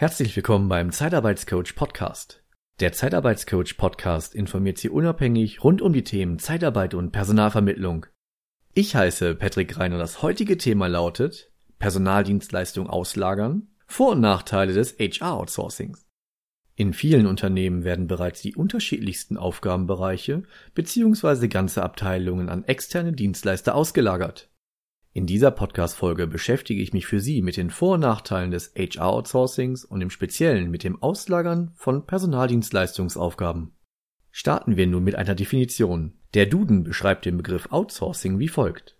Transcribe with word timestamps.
Herzlich 0.00 0.36
willkommen 0.36 0.68
beim 0.68 0.92
Zeitarbeitscoach 0.92 1.74
Podcast. 1.74 2.44
Der 2.78 2.92
Zeitarbeitscoach 2.92 3.76
Podcast 3.78 4.32
informiert 4.32 4.78
Sie 4.78 4.90
unabhängig 4.90 5.64
rund 5.64 5.82
um 5.82 5.92
die 5.92 6.04
Themen 6.04 6.38
Zeitarbeit 6.38 6.94
und 6.94 7.10
Personalvermittlung. 7.10 8.06
Ich 8.74 8.94
heiße 8.94 9.34
Patrick 9.34 9.76
Reiner. 9.76 9.98
Das 9.98 10.22
heutige 10.22 10.56
Thema 10.56 10.86
lautet 10.86 11.50
Personaldienstleistung 11.80 12.88
auslagern, 12.88 13.72
Vor- 13.88 14.12
und 14.12 14.20
Nachteile 14.20 14.72
des 14.72 14.96
HR-Outsourcings. 15.00 16.06
In 16.76 16.92
vielen 16.92 17.26
Unternehmen 17.26 17.82
werden 17.82 18.06
bereits 18.06 18.40
die 18.40 18.54
unterschiedlichsten 18.54 19.36
Aufgabenbereiche 19.36 20.44
bzw. 20.76 21.48
ganze 21.48 21.82
Abteilungen 21.82 22.50
an 22.50 22.62
externe 22.62 23.14
Dienstleister 23.14 23.74
ausgelagert. 23.74 24.48
In 25.12 25.26
dieser 25.26 25.50
Podcast-Folge 25.50 26.26
beschäftige 26.26 26.82
ich 26.82 26.92
mich 26.92 27.06
für 27.06 27.20
Sie 27.20 27.42
mit 27.42 27.56
den 27.56 27.70
Vor- 27.70 27.94
und 27.94 28.00
Nachteilen 28.00 28.50
des 28.50 28.72
HR-Outsourcings 28.76 29.84
und 29.84 30.00
im 30.00 30.10
Speziellen 30.10 30.70
mit 30.70 30.84
dem 30.84 31.02
Auslagern 31.02 31.72
von 31.74 32.06
Personaldienstleistungsaufgaben. 32.06 33.72
Starten 34.30 34.76
wir 34.76 34.86
nun 34.86 35.04
mit 35.04 35.16
einer 35.16 35.34
Definition. 35.34 36.12
Der 36.34 36.46
Duden 36.46 36.84
beschreibt 36.84 37.24
den 37.24 37.36
Begriff 37.38 37.72
Outsourcing 37.72 38.38
wie 38.38 38.48
folgt. 38.48 38.96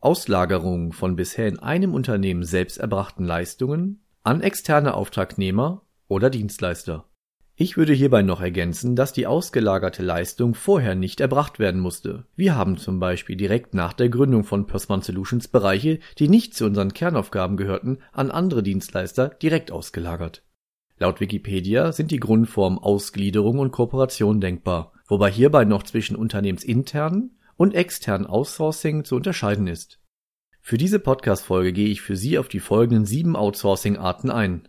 Auslagerung 0.00 0.92
von 0.92 1.16
bisher 1.16 1.48
in 1.48 1.58
einem 1.58 1.94
Unternehmen 1.94 2.44
selbst 2.44 2.78
erbrachten 2.78 3.24
Leistungen 3.24 4.04
an 4.22 4.40
externe 4.40 4.94
Auftragnehmer 4.94 5.86
oder 6.08 6.28
Dienstleister. 6.28 7.08
Ich 7.58 7.78
würde 7.78 7.94
hierbei 7.94 8.20
noch 8.20 8.42
ergänzen, 8.42 8.96
dass 8.96 9.14
die 9.14 9.26
ausgelagerte 9.26 10.02
Leistung 10.02 10.54
vorher 10.54 10.94
nicht 10.94 11.20
erbracht 11.20 11.58
werden 11.58 11.80
musste. 11.80 12.26
Wir 12.36 12.54
haben 12.54 12.76
zum 12.76 13.00
Beispiel 13.00 13.34
direkt 13.34 13.72
nach 13.72 13.94
der 13.94 14.10
Gründung 14.10 14.44
von 14.44 14.66
Persman 14.66 15.00
Solutions 15.00 15.48
Bereiche, 15.48 15.98
die 16.18 16.28
nicht 16.28 16.54
zu 16.54 16.66
unseren 16.66 16.92
Kernaufgaben 16.92 17.56
gehörten, 17.56 18.00
an 18.12 18.30
andere 18.30 18.62
Dienstleister 18.62 19.30
direkt 19.30 19.72
ausgelagert. 19.72 20.44
Laut 20.98 21.20
Wikipedia 21.20 21.92
sind 21.92 22.10
die 22.10 22.20
Grundformen 22.20 22.78
Ausgliederung 22.78 23.58
und 23.58 23.70
Kooperation 23.70 24.38
denkbar, 24.42 24.92
wobei 25.08 25.30
hierbei 25.30 25.64
noch 25.64 25.82
zwischen 25.82 26.14
unternehmensinternen 26.14 27.38
und 27.56 27.74
externen 27.74 28.26
Outsourcing 28.26 29.04
zu 29.04 29.16
unterscheiden 29.16 29.66
ist. 29.66 29.98
Für 30.60 30.76
diese 30.76 30.98
Podcast-Folge 30.98 31.72
gehe 31.72 31.88
ich 31.88 32.02
für 32.02 32.16
Sie 32.16 32.38
auf 32.38 32.48
die 32.48 32.60
folgenden 32.60 33.06
sieben 33.06 33.34
Outsourcing-Arten 33.34 34.30
ein. 34.30 34.68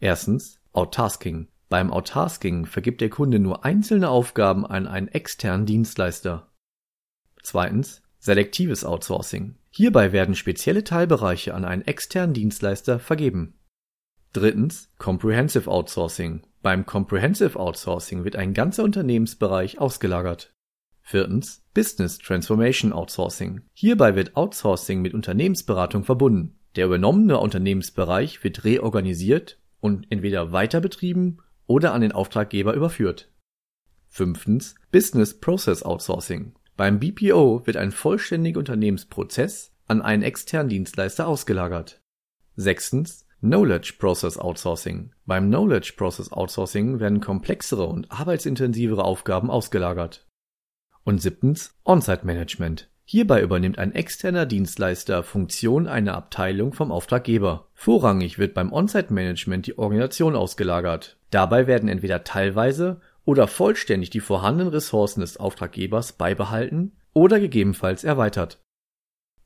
Erstens 0.00 0.58
Outtasking. 0.72 1.46
Beim 1.68 1.92
Outtasking 1.92 2.66
vergibt 2.66 3.00
der 3.00 3.10
Kunde 3.10 3.38
nur 3.38 3.64
einzelne 3.64 4.08
Aufgaben 4.08 4.64
an 4.64 4.86
einen 4.86 5.08
externen 5.08 5.66
Dienstleister. 5.66 6.52
Zweitens 7.42 8.02
selektives 8.18 8.84
Outsourcing. 8.84 9.56
Hierbei 9.70 10.12
werden 10.12 10.34
spezielle 10.34 10.84
Teilbereiche 10.84 11.54
an 11.54 11.64
einen 11.64 11.82
externen 11.82 12.34
Dienstleister 12.34 12.98
vergeben. 12.98 13.58
Drittens 14.32 14.90
Comprehensive 14.98 15.70
Outsourcing. 15.70 16.42
Beim 16.62 16.86
Comprehensive 16.86 17.58
Outsourcing 17.58 18.24
wird 18.24 18.36
ein 18.36 18.54
ganzer 18.54 18.84
Unternehmensbereich 18.84 19.78
ausgelagert. 19.78 20.52
Viertens 21.02 21.64
Business 21.72 22.18
Transformation 22.18 22.92
Outsourcing. 22.92 23.62
Hierbei 23.72 24.16
wird 24.16 24.36
Outsourcing 24.36 25.02
mit 25.02 25.14
Unternehmensberatung 25.14 26.04
verbunden. 26.04 26.58
Der 26.74 26.86
übernommene 26.86 27.38
Unternehmensbereich 27.38 28.42
wird 28.44 28.64
reorganisiert 28.64 29.58
und 29.80 30.06
entweder 30.10 30.52
weiter 30.52 30.80
betrieben 30.80 31.38
oder 31.66 31.92
an 31.92 32.00
den 32.00 32.12
Auftraggeber 32.12 32.74
überführt. 32.74 33.30
Fünftens 34.08 34.74
Business 34.92 35.38
Process 35.38 35.82
Outsourcing. 35.82 36.54
Beim 36.76 36.98
BPO 37.00 37.66
wird 37.66 37.76
ein 37.76 37.90
vollständiger 37.90 38.58
Unternehmensprozess 38.58 39.72
an 39.86 40.02
einen 40.02 40.22
externen 40.22 40.68
Dienstleister 40.68 41.26
ausgelagert. 41.26 42.00
Sechstens 42.56 43.26
Knowledge 43.40 43.94
Process 43.98 44.38
Outsourcing. 44.38 45.12
Beim 45.26 45.48
Knowledge 45.48 45.94
Process 45.96 46.32
Outsourcing 46.32 47.00
werden 47.00 47.20
komplexere 47.20 47.86
und 47.86 48.10
arbeitsintensivere 48.10 49.04
Aufgaben 49.04 49.50
ausgelagert. 49.50 50.26
Und 51.04 51.20
siebtens 51.20 51.74
On-Site 51.84 52.24
Management. 52.26 52.90
Hierbei 53.08 53.40
übernimmt 53.40 53.78
ein 53.78 53.94
externer 53.94 54.46
Dienstleister 54.46 55.22
Funktion 55.22 55.86
einer 55.86 56.16
Abteilung 56.16 56.72
vom 56.72 56.90
Auftraggeber. 56.90 57.68
Vorrangig 57.72 58.38
wird 58.38 58.52
beim 58.52 58.72
On-Site-Management 58.72 59.68
die 59.68 59.78
Organisation 59.78 60.34
ausgelagert. 60.34 61.16
Dabei 61.30 61.66
werden 61.66 61.88
entweder 61.88 62.24
teilweise 62.24 63.00
oder 63.24 63.48
vollständig 63.48 64.10
die 64.10 64.20
vorhandenen 64.20 64.72
Ressourcen 64.72 65.20
des 65.20 65.36
Auftraggebers 65.36 66.12
beibehalten 66.12 66.96
oder 67.12 67.40
gegebenenfalls 67.40 68.04
erweitert. 68.04 68.62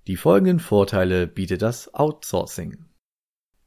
Die 0.06 0.16
folgenden 0.16 0.60
Vorteile 0.60 1.26
bietet 1.26 1.62
das 1.62 1.94
Outsourcing. 1.94 2.84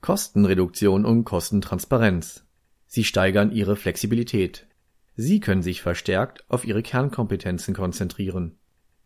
Kostenreduktion 0.02 1.06
und 1.06 1.24
Kostentransparenz. 1.24 2.46
Sie 2.86 3.04
steigern 3.04 3.52
ihre 3.52 3.76
Flexibilität. 3.76 4.68
Sie 5.16 5.40
können 5.40 5.64
sich 5.64 5.82
verstärkt 5.82 6.44
auf 6.50 6.66
ihre 6.66 6.84
Kernkompetenzen 6.84 7.74
konzentrieren. 7.74 8.58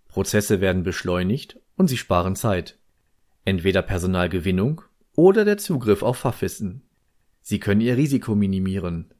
Prozesse 0.07 0.61
werden 0.61 0.83
beschleunigt 0.83 1.59
und 1.75 1.87
sie 1.87 1.97
sparen 1.97 2.35
Zeit. 2.35 2.79
Entweder 3.45 3.81
Personalgewinnung 3.81 4.81
oder 5.15 5.45
der 5.45 5.57
Zugriff 5.57 6.01
auf 6.01 6.17
Fachwissen. 6.17 6.86
Sie 7.49 7.61
können 7.61 7.79
ihr 7.79 7.95
Risiko 7.95 8.35
minimieren. 8.35 9.13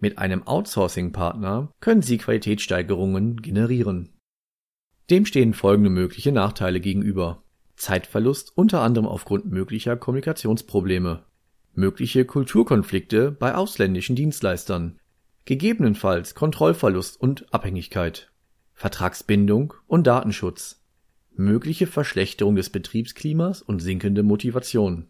Mit 0.00 0.16
einem 0.16 0.46
Outsourcing-Partner 0.46 1.70
können 1.80 2.00
Sie 2.00 2.16
Qualitätssteigerungen 2.16 3.42
generieren. 3.42 4.08
Dem 5.10 5.26
stehen 5.26 5.52
folgende 5.52 5.90
mögliche 5.90 6.32
Nachteile 6.32 6.80
gegenüber. 6.80 7.42
Zeitverlust 7.76 8.56
unter 8.56 8.80
anderem 8.80 9.06
aufgrund 9.06 9.52
möglicher 9.52 9.98
Kommunikationsprobleme. 9.98 11.26
Mögliche 11.74 12.24
Kulturkonflikte 12.24 13.30
bei 13.30 13.54
ausländischen 13.54 14.16
Dienstleistern. 14.16 14.98
Gegebenenfalls 15.44 16.34
Kontrollverlust 16.34 17.20
und 17.20 17.52
Abhängigkeit. 17.52 18.32
Vertragsbindung 18.72 19.74
und 19.86 20.06
Datenschutz, 20.06 20.82
mögliche 21.36 21.86
Verschlechterung 21.86 22.56
des 22.56 22.70
Betriebsklimas 22.70 23.60
und 23.60 23.80
sinkende 23.80 24.22
Motivation, 24.22 25.08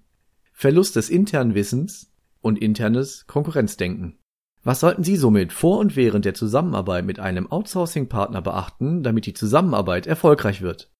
Verlust 0.52 0.96
des 0.96 1.08
internen 1.08 1.54
Wissens 1.54 2.10
und 2.44 2.58
internes 2.58 3.26
Konkurrenzdenken. 3.26 4.18
Was 4.62 4.80
sollten 4.80 5.04
Sie 5.04 5.16
somit 5.16 5.52
vor 5.52 5.78
und 5.78 5.96
während 5.96 6.24
der 6.24 6.34
Zusammenarbeit 6.34 7.04
mit 7.04 7.18
einem 7.18 7.50
Outsourcing-Partner 7.50 8.42
beachten, 8.42 9.02
damit 9.02 9.26
die 9.26 9.34
Zusammenarbeit 9.34 10.06
erfolgreich 10.06 10.62
wird? 10.62 10.90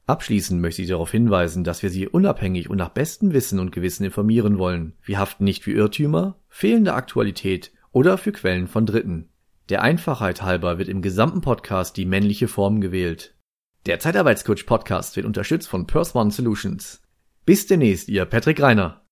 Abschließend 0.05 0.59
möchte 0.59 0.81
ich 0.81 0.89
darauf 0.89 1.11
hinweisen, 1.11 1.63
dass 1.63 1.81
wir 1.81 1.89
Sie 1.89 2.09
unabhängig 2.09 2.69
und 2.69 2.75
nach 2.75 2.89
bestem 2.89 3.31
Wissen 3.31 3.57
und 3.57 3.71
Gewissen 3.71 4.03
informieren 4.03 4.57
wollen. 4.57 4.97
Wir 5.01 5.17
haften 5.17 5.45
nicht 5.45 5.63
für 5.63 5.71
Irrtümer, 5.71 6.41
fehlende 6.49 6.93
Aktualität 6.93 7.71
oder 7.93 8.17
für 8.17 8.33
Quellen 8.33 8.67
von 8.67 8.85
Dritten. 8.85 9.29
Der 9.69 9.81
Einfachheit 9.81 10.41
halber 10.41 10.77
wird 10.77 10.89
im 10.89 11.01
gesamten 11.01 11.41
Podcast 11.41 11.95
die 11.95 12.05
männliche 12.05 12.47
Form 12.47 12.81
gewählt. 12.81 13.35
Der 13.85 13.99
Zeitarbeitscoach 13.99 14.65
Podcast 14.65 15.15
wird 15.15 15.25
unterstützt 15.25 15.69
von 15.69 15.87
Purse 15.87 16.17
One 16.17 16.31
Solutions. 16.31 17.01
Bis 17.45 17.67
demnächst, 17.67 18.09
ihr 18.09 18.25
Patrick 18.25 18.61
Reiner. 18.61 19.02